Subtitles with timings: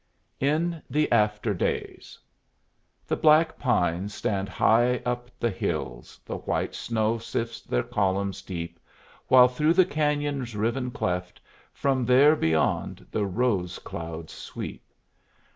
[0.39, 2.17] IN THE AFTER DAYS
[3.05, 8.79] The black pines stand high up the hills, The white snow sifts their columns deep,
[9.27, 11.39] While through the canyon's riven cleft
[11.71, 14.89] From there, beyond, the rose clouds sweep.